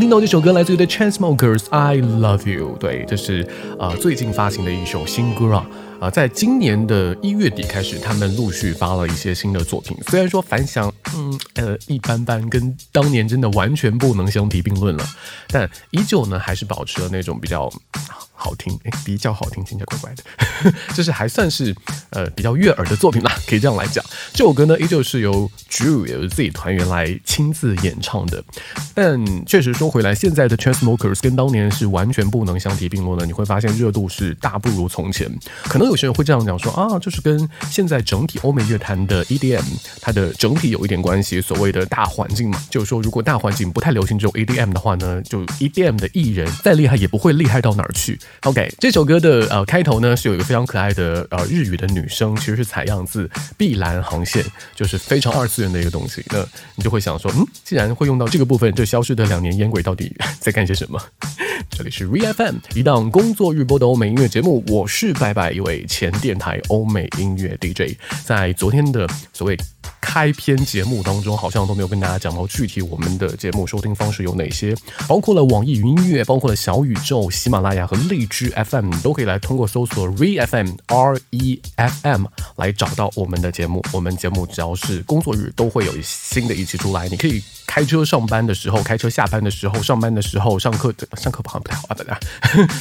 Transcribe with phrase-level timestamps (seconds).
[0.06, 2.76] 听到这首歌来自于 The Chainsmokers，《I Love You》。
[2.78, 3.44] 对，这是
[3.80, 5.68] 呃最近发行的一首新歌啊。
[6.00, 9.98] 啊、在今年的一月底开始，他们陆续发了一些新的作品。
[10.06, 15.04] 虽然说反响，嗯呃一般般，跟当年真的完全不能相提并论了，
[15.48, 17.68] 但依旧呢还是保持了那种比较
[18.36, 21.76] 好听，比较好听，听起来怪怪的， 就是还算是
[22.12, 24.04] 呃比较悦耳的作品啦，可以这样来讲。
[24.34, 28.44] 这首歌呢，依旧是由 Drew 也就是自己团员来亲自演唱的，
[28.94, 33.26] 但确实说回来，现在的 Transmokers 跟当年是完全不能相提并论的。
[33.26, 35.32] 你会发现热度是大不如从前。
[35.64, 39.64] 可能有些人会这样讲说啊，就是跟现在整体欧美乐坛的 EDM
[40.02, 41.42] 它的整体有一点关系。
[41.42, 48.20] 所谓的大环境嘛，就是说如果大环境不太流行这种 EDM 的话呢，就 EDM 的艺人再厉害也不会厉害到哪儿去。
[48.44, 54.44] OK，这首歌的呃开头呢是有一个非常可爱的呃日语的女生，其实是采样自碧蓝航线，
[54.76, 56.24] 就是非常二次元的一个东西。
[56.30, 61.02] 那你就会想说，嗯，既然会用到这个部分，这消失的两年烟鬼到底 在干些什么？
[61.72, 67.98] 这里是 ReFM 一档工作日播的欧美音乐节目，我是拜拜，一位前电台欧美音乐 DJ。
[68.24, 69.58] 在昨天的所谓
[70.06, 74.76] 开篇节目当中，好像都没有跟大家讲到具体我们的节目收听方式有哪些，
[75.08, 83.84] 包括了网易云音乐，包括了小宇宙、喜马拉雅和荔枝 FM，都可以来通过搜索 ReFM R E F M 来找到我们的节目。
[83.92, 92.20] 我们节目只要是工作日都会有新的一期出来，你可以开车上班的时候、开车下班的时候、上班的时候、上课的上课好像不太好啊，大家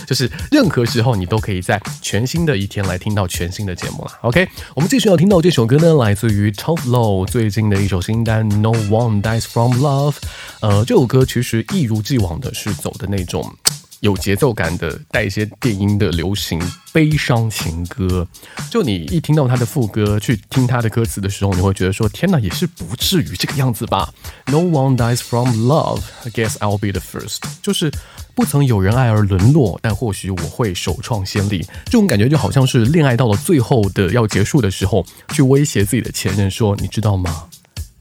[0.06, 4.12] 就是任何时候你都可以在全新的一天来听到全新的节目了。
[4.22, 10.12] OK，我们继续要听到这首歌呢，来自于 Top Low 最近的一首新单《No One Dies From Love》。
[10.60, 13.56] 呃，这首歌其实一如既往的是走的那种。
[14.04, 16.60] 有节奏感的带一些电音的流行
[16.92, 18.26] 悲伤情歌。
[18.70, 24.12] 就你一听到他的副歌，去听他的歌词的时候，你会觉得说：天哪，也是不至于这个样子吧
[24.44, 26.02] ？No one dies from love.
[26.24, 27.38] I guess I'll be the first.
[27.62, 27.90] 就是
[28.34, 31.66] 不曾有人爱而沦落，但或许我会首创先例。
[31.86, 37.46] 这种感觉就好像是恋爱到了最后的要结束的时候，去威胁自己的前任说：你知道吗？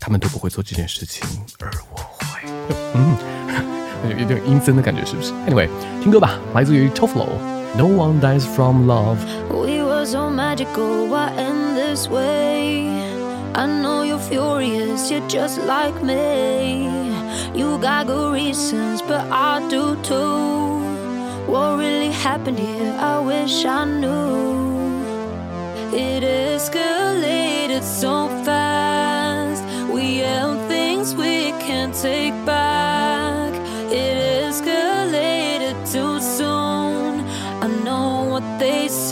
[0.01, 1.25] 他们都不会做这件事情，
[1.59, 2.27] 而我会。
[2.93, 3.17] 嗯，
[4.18, 5.32] 有点阴森的感觉，是不是？
[5.48, 5.68] Anyway，
[6.02, 9.18] 听歌吧，来自于 Toflo。No one dies from love.
[9.50, 12.88] We were so magical, why end this way?
[13.54, 16.88] I know you're furious, you're just like me.
[17.54, 20.80] You got good reasons, but I do too.
[21.46, 22.94] What really happened here?
[22.98, 24.66] I wish I knew.
[25.92, 26.51] It escalated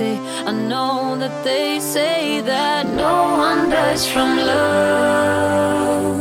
[0.02, 0.16] Say.
[0.50, 3.16] I know that they say that no
[3.48, 6.18] one dies from love.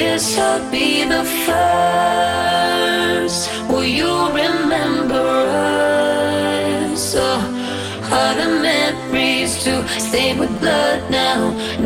[0.00, 3.40] Guess I'll be the first.
[3.70, 4.12] Will you
[4.42, 5.26] remember
[6.92, 7.04] us?
[7.28, 7.40] Oh,
[8.18, 9.72] are the memories to
[10.08, 11.40] stay with blood now?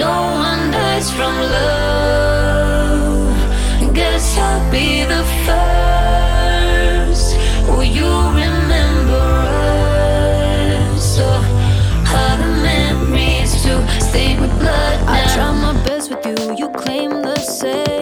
[0.06, 0.14] No
[0.49, 3.38] one dies from love.
[3.99, 7.28] Guess I'll be the first.
[7.69, 8.60] Will you remember
[16.38, 18.00] you, you claim the same.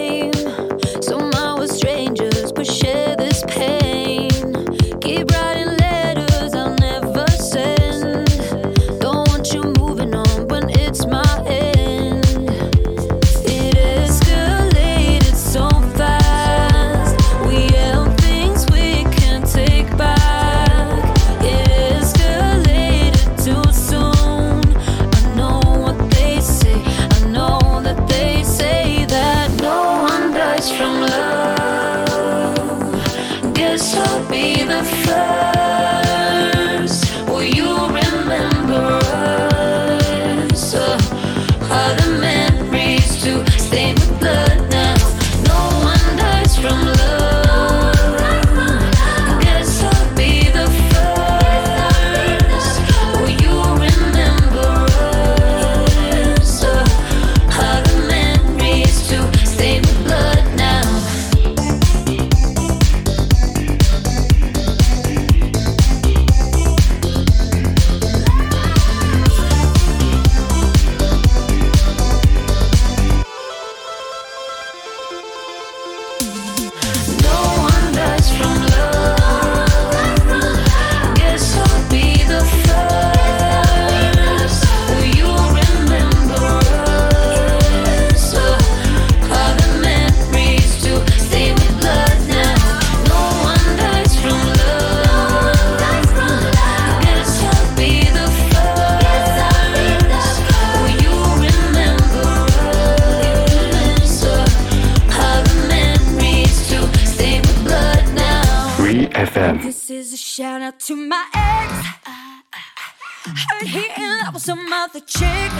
[114.38, 115.52] Love some other chick.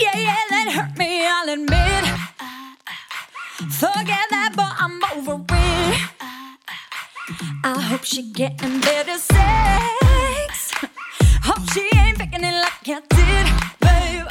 [0.00, 2.04] Yeah, yeah, that hurt me, I'll admit.
[3.72, 6.00] Forget that, but I'm over it.
[7.64, 10.72] I hope she getting better sex.
[11.42, 13.46] Hope she ain't faking it like I did,
[13.80, 14.28] babe.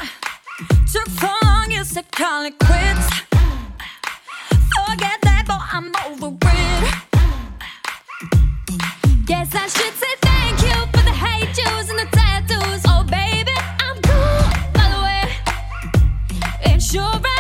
[0.92, 3.10] Took so long, you said call it quits.
[4.76, 6.96] Forget that, but I'm over it.
[9.26, 9.99] Guess I should
[16.92, 17.39] sure I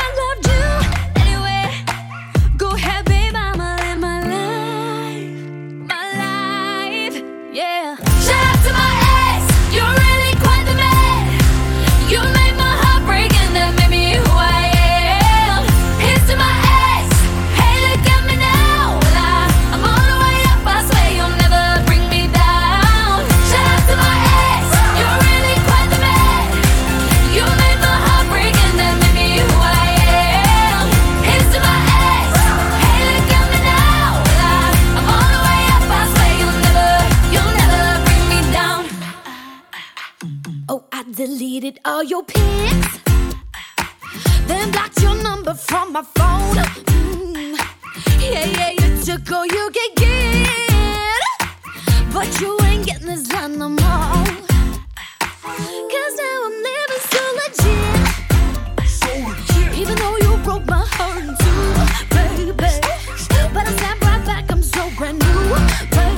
[65.87, 66.08] Pray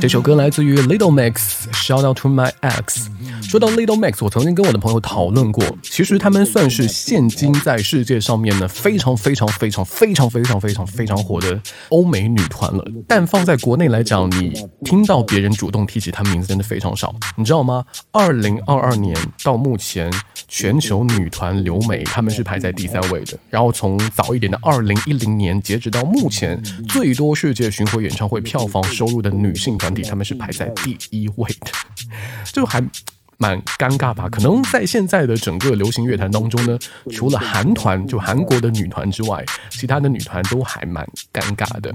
[0.00, 3.06] 这首歌来自于 Little Mix，Shout out to my ex。
[3.42, 12.82] 说到 Little Mix，我曾经跟我的朋友讨论过，其实他们算是现今在世界上面呢非常非常非常非常非常非常非常火的欧美女团了。
[13.06, 17.84] 但放在国内来讲，你听到别人主动提起她名字真的非常少，你知道吗？
[18.10, 19.14] 二零二二年
[19.44, 20.10] 到目前，
[20.48, 23.38] 全球女团留美他们是排在第三位的。
[23.50, 31.70] 然后从早一点的二零一零年截止到目前，最多世界巡回演唱会票房收入的女性团体，他们是排在第一位的，
[32.52, 32.82] 就还。
[33.40, 34.28] 蛮尴尬吧？
[34.28, 36.78] 可能在现在的整个流行乐坛当中呢，
[37.10, 41.90] 除了韩团，就韩国的女团之外，其他的女团都还蛮尴尬的。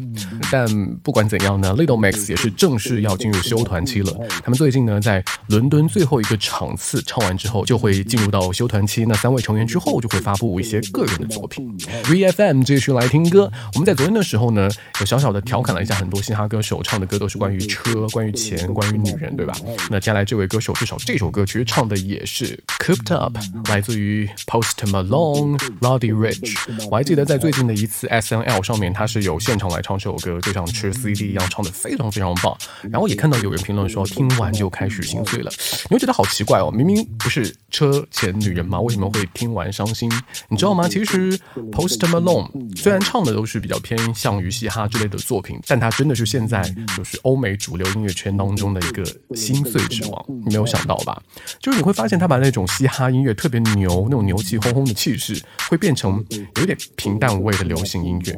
[0.52, 0.68] 但
[1.04, 4.12] 不管怎样呢，Little Mix 也是正式要进入休团期了。
[4.44, 9.06] 他们最近呢，在伦敦最后一个场次唱完之后，就会进入到休团期。
[9.06, 11.78] 那三位成员之后就会发布一些个人的作品。
[12.06, 13.52] VFM 继续来听歌。
[13.75, 14.68] 我们在昨天的时候呢，
[15.00, 19.54] 有小小的调侃了一下很多嘻哈歌手唱的歌都是关于车、关于钱、关于女人，对吧？
[19.92, 23.38] 那接下来这位歌手，至少这首歌其实唱的也是 Cooped Up，
[23.68, 26.88] 来自于 Post Malone、Roddy Rich。
[26.89, 32.58] 我还记得在最近的一次 SNL 上面，他是有现场来唱这首歌，就像吃 CD 一样，唱的非常非常棒。
[32.89, 35.51] 然后也看到有人评论说，听完就开始心碎了。
[35.89, 38.80] 你会觉得好奇怪哦，明明不是车、前、女人吗？
[38.80, 40.10] 为什么会听完伤心？
[40.48, 40.88] 你知道吗？
[40.88, 41.38] 其实
[41.72, 46.63] Post Malone 虽然唱的都是比较偏向于嘻哈之类的作品，但他真的是现在
[46.96, 49.04] 就是欧美主流音乐圈当中的一个
[49.36, 50.25] 心碎之王。
[50.27, 51.22] 你没有想到吧？
[51.60, 56.24] 就是你会发现他把那种嘻哈音乐特别牛、那种牛气哄哄的气势，会变成
[56.58, 58.38] 有点平淡无味的流行音乐。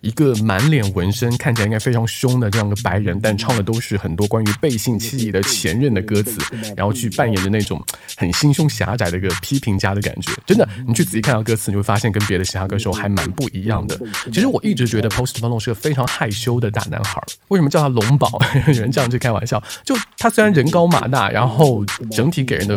[0.00, 6.38] 一个满脸纹身、看起来应该非常凶的这样一个白人，但唱的都是很多关于背信弃义的前任的歌词，
[6.76, 7.82] 然后去扮演着那种
[8.16, 10.32] 很心胸狭窄的一个批评家的感觉。
[10.46, 13.98] 真的，你去仔细看到歌词，你会发现跟别的嘻哈歌手还蛮不一样的。
[14.32, 17.20] 其实我一直觉得 Post Malone 是个非常害羞的大男孩。
[17.48, 18.38] 为什么叫他龙宝？
[18.68, 19.62] 有人这样去开玩笑。
[19.84, 21.84] 就他虽然人高马大，然后
[22.18, 22.76] 整体给人的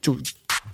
[0.00, 0.16] 就。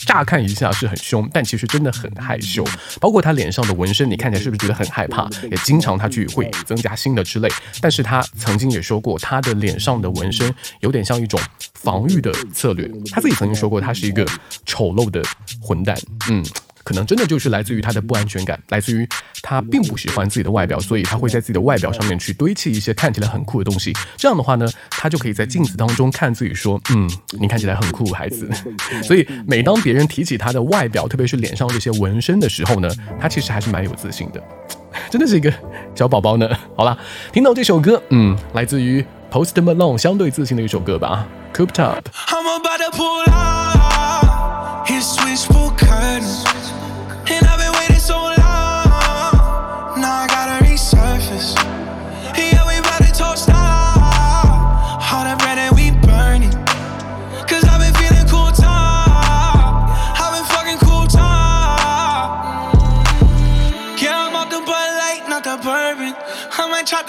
[0.05, 2.65] 乍看一下是很凶，但其实真的很害羞。
[3.01, 5.31] 包括他脸上的纹身，你看起来是不是觉得很害怕？
[5.49, 7.49] 也经常他去会增加新的之类。
[7.81, 11.39] 但是他曾经也说过，他的脸上的纹身有点像一种
[11.75, 12.91] 防御的策略。
[13.13, 14.27] 他自己曾经说过，他是一个
[14.67, 15.23] 丑陋的
[15.61, 15.97] 混蛋。
[16.29, 16.45] 嗯。
[16.85, 19.09] 可能真的就是来自于他的不安全感，来自于
[19.43, 23.93] 他并不喜欢自己的外表，所以他会在自己的外表上面去堆砌一些看起来很酷的东西。
[24.17, 27.09] 这样的话呢，他就可以在镜子当中看自己说，嗯，
[27.39, 28.49] 你看起来很酷，孩子。
[29.03, 32.89] 所以每当别人提起他的外表，特别是脸上这些纹身的时候呢，
[33.21, 34.43] 他其实还是蛮有自信的，
[35.11, 35.53] 真的是一个
[35.95, 36.49] 小宝宝呢。
[36.77, 36.99] 好了，
[37.33, 42.09] 听到这首歌，嗯，来自于 Post Malone 相对自信的一首歌吧，Cooped Up。
[42.29, 45.03] I'm about to pull out his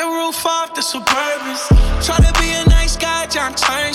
[0.04, 1.64] the roof off the Suburbans.
[2.06, 3.93] Try to be a nice guy, John Turgeon.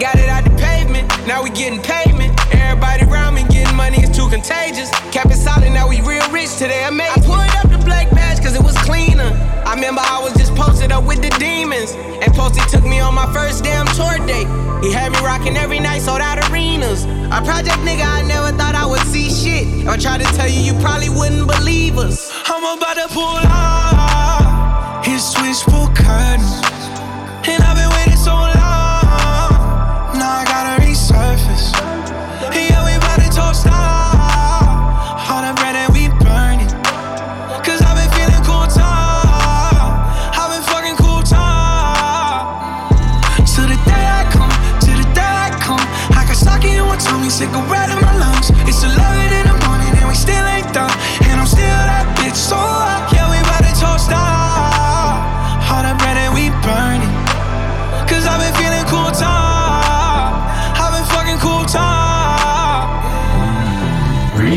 [0.00, 2.34] Got it out the pavement, now we getting payment.
[2.54, 4.90] Everybody around me getting money, it's too contagious.
[5.10, 6.84] Kept it solid, now we real rich today.
[6.84, 9.30] I made I pulled up the black badge cause it was cleaner.
[9.66, 11.92] I remember I was just posted up with the demons.
[12.22, 14.46] And Posty took me on my first damn tour date.
[14.84, 17.04] He had me rocking every night, sold out arenas.
[17.04, 19.66] A project nigga, I never thought I would see shit.
[19.82, 22.30] If I tried to tell you, you probably wouldn't believe us.
[22.46, 25.34] I'm about to pull out his
[25.94, 26.60] curtains.
[26.66, 26.83] And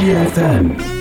[0.08, 0.97] B F M.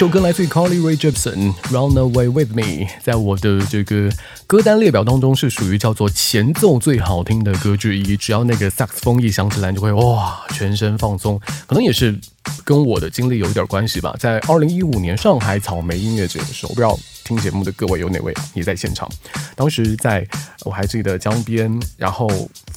[0.00, 2.62] 首歌来自于 Carly Rae Jepsen，《Run Away with Me》，
[3.02, 4.10] 在我的这个
[4.46, 8.16] 歌单列表当中是属于叫做前奏最好听的歌之一。
[8.16, 11.38] 只要那个萨克斯风一响起来，就会哇，全身放松。
[11.66, 12.18] 可能也是
[12.64, 14.16] 跟我的经历有一点关系吧。
[14.18, 19.06] 在二零一五年上海草莓音乐节的时候，不知道听节目的各位有哪位也在现场。
[19.54, 20.26] 当时在
[20.64, 22.26] 我还记得江边，然后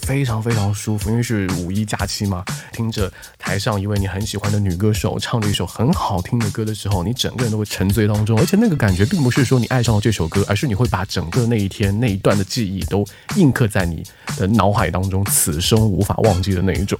[0.06, 13.06] 非常非常舒服，因为是五一假期嘛，听着台上一位你很喜欢的女歌手唱着一首很好听的歌的时候，你整个人都会沉醉当中，而且那个感觉并不是说你爱上了这首歌，而是你会把整个那一天那一段的记忆都
[13.38, 14.04] 印刻在你
[14.38, 17.00] 的脑海当中，此生无法忘记的那一种。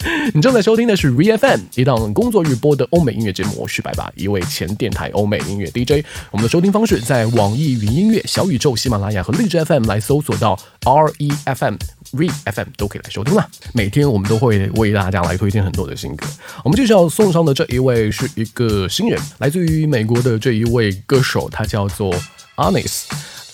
[0.32, 6.06] 你正在收听的是 ReFM 一档工作日播的欧美音乐节目，我是白爸，一位前电台欧美音乐 DJ。
[6.30, 11.76] 我们的收听方式在网易云音乐、小宇宙、喜马拉雅和荔枝 FM 来搜索到 ReFM。
[12.12, 13.48] ReFM 都可以来收听啦。
[13.72, 16.26] 每天我们都会为大家来推荐很多的新歌。
[16.64, 22.14] 我们介绍送上的这一位是一个新人，来自于美国的这一位歌手，他叫做
[22.56, 23.04] Anis。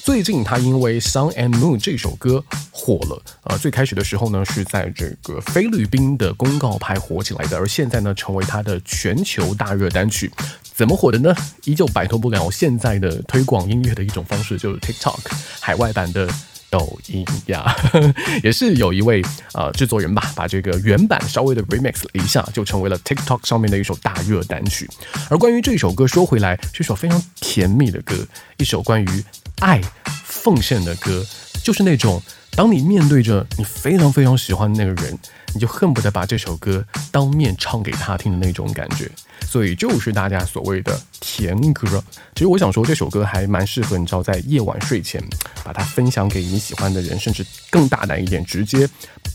[0.02, 10.30] 最近他因为《Sun and Moon》这首歌火了，呃，最开始的时候呢是在这个菲律宾的公告牌火起来的，而现在呢成为他的全球大热单曲。
[10.74, 11.34] 怎么火的呢？
[11.64, 15.18] 依旧摆脱不了现在的推广音乐的一种方式，就是 TikTok
[15.60, 16.28] 海外版的。
[16.70, 17.74] 抖音呀，
[18.42, 19.22] 也是有一位
[19.54, 24.88] 呃制作人吧，把这个原版稍微的 remix 了一下，就成为了 TikTok 上面的一首大热单曲。
[25.30, 28.14] 而关于这首歌，说回来，是一首非常甜蜜的歌，
[28.58, 29.24] 一首关于
[29.60, 29.80] 爱、
[30.24, 31.24] 奉献的歌，
[31.62, 32.22] 就是那种
[32.56, 35.16] 当你面对着你非常非常喜欢的那个人，
[35.52, 39.10] 你就恨不得把这首歌当面唱给他听的那种感觉。
[39.44, 42.02] 所以就是大家所谓的甜歌。
[42.34, 45.22] 其实我想说，这首歌还蛮适合你知道，在夜晚睡前
[45.62, 48.88] 把它分享给你喜欢的人，甚至更大胆一点，直接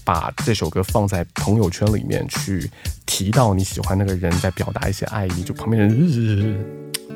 [0.03, 2.69] 把这首歌放在朋友圈里面去
[3.05, 6.59] 提到你喜欢那个人，在表达一些爱意，就旁边人日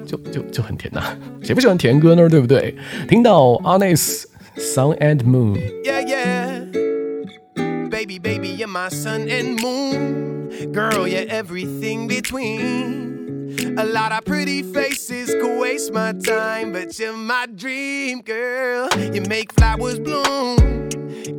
[0.05, 2.29] 就就就很甜呐、谁不喜欢甜歌呢？
[2.29, 2.75] 对不对？
[3.09, 4.25] 听到 Honest
[4.57, 6.65] Sun and Moon。Yeah, yeah.
[7.89, 10.71] Baby, baby, you're my sun and moon.
[10.71, 13.75] Girl, you're everything between.
[13.77, 18.87] A lot of pretty faces could waste my time, but you're my dream, girl.
[18.97, 20.89] You make flowers bloom.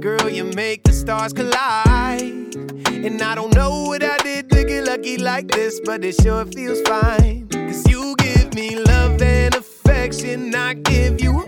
[0.01, 2.55] Girl, you make the stars collide.
[2.89, 6.45] And I don't know what I did to get lucky like this, but it sure
[6.47, 7.49] feels fine.
[7.49, 10.55] Cause you give me love and affection.
[10.55, 11.46] I give you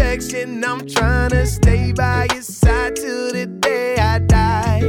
[0.00, 0.64] protection.
[0.64, 4.80] I'm trying to stay by your side till the day I die.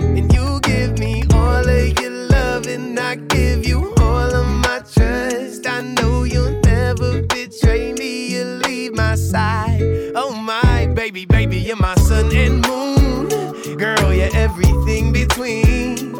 [0.00, 4.80] And you give me all of your love, and I give you all of my
[4.92, 5.66] trust.
[5.68, 9.80] I know you'll never betray me, you'll leave my side.
[10.16, 13.28] Oh my baby, baby, you're my sun and moon.
[13.76, 16.14] Girl, you're everything between.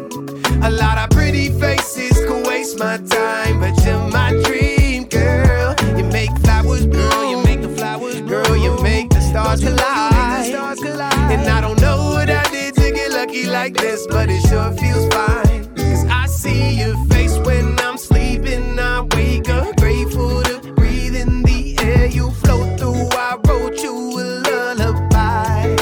[0.63, 4.74] A lot of pretty faces could waste my time, but you're my dream,
[13.43, 15.65] to like this, but it sure feels fine.
[15.75, 18.79] Cause I see your face when I'm sleeping.
[18.79, 23.07] I wake up grateful to breathe in the air you float through.
[23.11, 25.75] I wrote you a lullaby.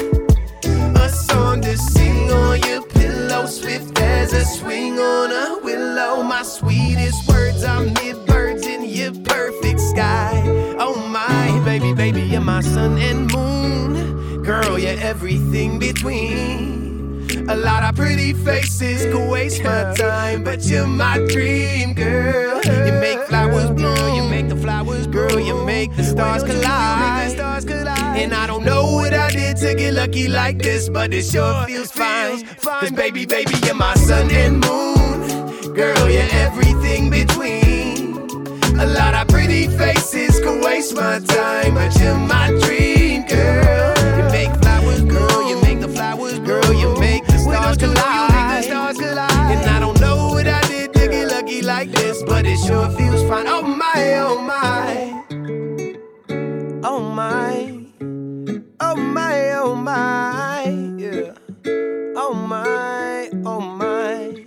[1.05, 6.23] A song to sing on your pillow, swift as a swing on a willow.
[6.23, 10.41] My sweetest words are mid birds in your perfect sky.
[10.79, 14.43] Oh my baby, baby, you're my sun and moon.
[14.43, 16.82] Girl, you're everything between.
[17.49, 22.61] A lot of pretty faces could waste my time, but you're my dream, girl.
[22.63, 27.37] You make flowers bloom, you make the flowers grow, you make the stars collide.
[28.17, 31.65] And I don't know what I did to get lucky like this, but it sure
[31.65, 32.45] feels fine.
[32.45, 35.73] Cause baby, baby, you're my sun and moon.
[35.73, 38.13] Girl, you're everything between.
[38.79, 43.93] A lot of pretty faces could waste my time, but you're my dream girl.
[44.17, 45.49] You make flowers, girl.
[45.49, 47.02] You make the flowers, grow, You make the
[47.79, 49.31] stars collide.
[49.57, 52.89] And I don't know what I did to get lucky like this, but it sure
[52.91, 53.47] feels fine.
[53.47, 55.23] Oh my, oh my,
[56.83, 57.85] oh my,
[58.79, 60.63] oh my, oh my,
[60.97, 61.33] yeah.
[62.15, 64.45] Oh my, oh my,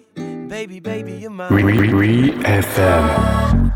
[0.49, 1.53] baby, baby, you're mine.
[1.53, 3.76] Re FM。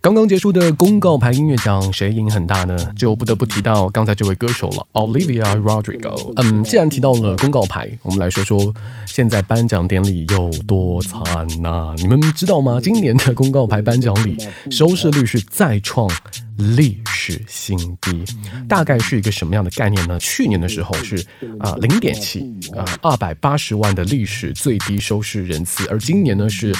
[0.00, 2.78] 刚刚结束的公告牌音乐奖，谁赢很大呢？
[2.96, 6.32] 就不得不提到刚才这位歌手了，Olivia Rodrigo。
[6.36, 8.72] 嗯，既然提到了公告牌，我们来说说
[9.06, 12.80] 现在颁奖典礼有多惨呐、你们知道吗？
[12.82, 14.38] 今年的公告牌颁奖礼
[14.70, 16.08] 收视率是再创
[16.56, 18.24] 历史新低，
[18.66, 20.18] 大概是一个什么样的概念呢？
[20.20, 21.22] 去年的时候是
[21.58, 22.40] 啊零点七
[22.74, 26.74] 啊二百八十万的历史最低收视人次，而今年呢是。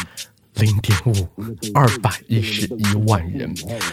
[0.58, 1.28] 零点五，
[1.72, 3.52] 二百一十一万人。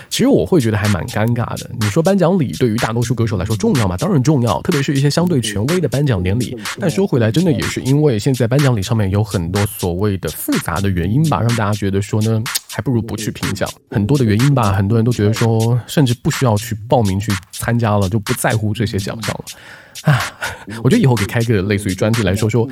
[0.10, 1.70] 其实我会觉得还蛮尴尬的。
[1.80, 3.96] 你说颁奖礼对于大多数歌手来说重要吗？
[3.98, 6.58] 当然重要，特别是一些相对权威的颁奖典礼。
[6.80, 13.70] 但说回来，真的也是因为现在颁奖礼上面有很多所谓的复杂的原因吧，让大家觉得说呢，还不如不去评奖。
[13.92, 19.46] 很多的原因吧，很多人都觉得说，甚至不需要去报名去参加了，就不在乎这些奖项了。
[20.12, 20.20] 啊，
[20.84, 22.68] 我觉得以后可以开个类似于专题来说说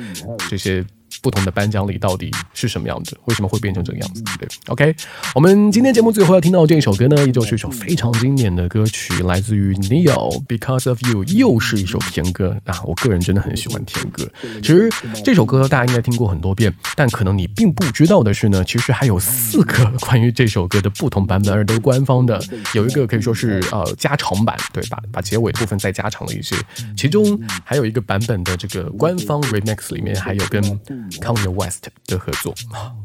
[0.48, 0.84] 这些
[1.24, 4.96] 不同的颁奖礼到底是什么样子，为什么会变成这个样子，对不对？OK，
[5.34, 12.82] 我们今天节目最后要听到这一首歌呢，依旧是一首非常经典的歌曲，来自于 Neo Because of You，又是一首甜歌啊！
[12.84, 14.30] 我个人真的很喜欢甜歌。
[14.60, 14.90] 其实
[15.24, 22.38] 这首歌大家应该听过很多遍，但可能你并不知道的是呢，其实还有四个关于这首歌的不同版本，而都是官方的。
[22.74, 26.54] 有一个可以说是呃加长版，对，把把结尾部分再加长了一些。
[26.94, 30.62] 其中还有一个版本的这个官方 remix 里面还有跟
[31.20, 32.54] Kanye West 的合作，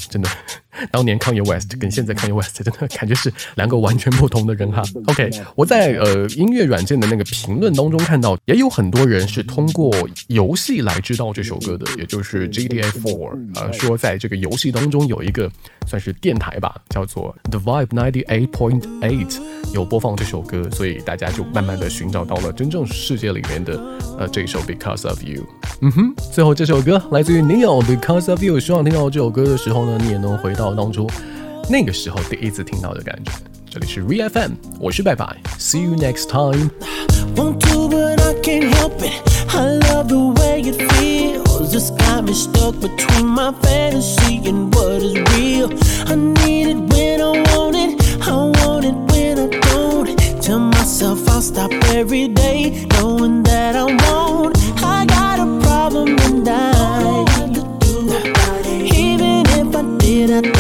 [0.10, 0.30] 真的
[0.92, 4.84] 当年 Kanye West 跟现在 Kanye West 真的感觉是两个完全不同的人哈。
[5.08, 9.92] OK，我在呃音乐软件的那个评论当中看到，也有很多人是通过
[10.28, 15.50] 游戏来知道这首歌的，也就是 GTA Four，呃，说在这个游戏当中有一个
[15.88, 19.38] 算是电台吧，叫做 The Vibe Ninety Eight Point Eight，
[19.74, 23.80] 有播放这首歌，所以大家就慢慢的寻找到了真正世界里面的
[24.18, 25.44] 呃这一首 Because of You。
[25.82, 31.07] 嗯哼，最后这首歌来自于 Neil Because of You，希望听到这首歌的时候呢，你也能回到当初
[31.69, 33.33] 那个时候第一次听到的感觉。
[33.71, 36.71] 这里是 Re FM，我是拜拜，See you next time。
[37.35, 39.13] Want to, but I can't help it.
[39.53, 41.75] I love the way it feels.
[41.75, 45.71] It's got me stuck between my fantasy and what is real.
[46.07, 48.01] I need it when I want it.
[48.23, 50.17] I want it when I don't.
[50.41, 54.57] Tell myself I'll stop every day, knowing that I won't.
[54.85, 56.78] I got a problem and I.
[60.20, 60.59] it up.